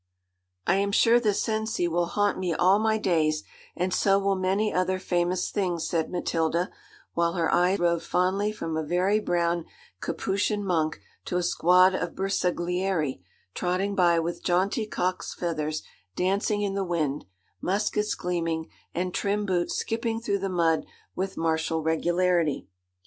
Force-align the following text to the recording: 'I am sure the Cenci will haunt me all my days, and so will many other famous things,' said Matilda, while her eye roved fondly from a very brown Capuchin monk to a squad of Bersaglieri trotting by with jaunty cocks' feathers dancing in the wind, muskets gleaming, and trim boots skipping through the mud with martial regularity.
'I 0.65 0.75
am 0.77 0.91
sure 0.91 1.19
the 1.19 1.29
Cenci 1.31 1.87
will 1.87 2.07
haunt 2.07 2.39
me 2.39 2.55
all 2.55 2.79
my 2.79 2.97
days, 2.97 3.43
and 3.75 3.93
so 3.93 4.17
will 4.17 4.33
many 4.35 4.73
other 4.73 4.97
famous 4.97 5.51
things,' 5.51 5.87
said 5.87 6.09
Matilda, 6.09 6.71
while 7.13 7.33
her 7.33 7.53
eye 7.53 7.75
roved 7.75 8.03
fondly 8.03 8.51
from 8.51 8.75
a 8.75 8.81
very 8.81 9.19
brown 9.19 9.63
Capuchin 10.01 10.65
monk 10.65 10.99
to 11.25 11.37
a 11.37 11.43
squad 11.43 11.93
of 11.93 12.15
Bersaglieri 12.15 13.21
trotting 13.53 13.93
by 13.93 14.17
with 14.17 14.41
jaunty 14.43 14.87
cocks' 14.87 15.35
feathers 15.35 15.83
dancing 16.15 16.63
in 16.63 16.73
the 16.73 16.83
wind, 16.83 17.25
muskets 17.61 18.15
gleaming, 18.15 18.69
and 18.95 19.13
trim 19.13 19.45
boots 19.45 19.75
skipping 19.75 20.19
through 20.19 20.39
the 20.39 20.49
mud 20.49 20.83
with 21.15 21.37
martial 21.37 21.83
regularity. 21.83 22.65